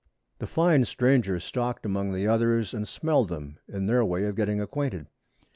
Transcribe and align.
The 0.39 0.47
fine 0.47 0.83
stranger 0.85 1.39
stalked 1.39 1.85
among 1.85 2.11
the 2.11 2.27
others 2.27 2.73
and 2.73 2.87
smelled 2.87 3.29
them, 3.29 3.59
in 3.67 3.85
their 3.85 4.03
way 4.03 4.23
of 4.25 4.35
getting 4.35 4.59
acquainted. 4.59 5.05